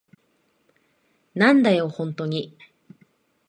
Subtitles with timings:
[1.35, 2.57] なんだよ、ホントに。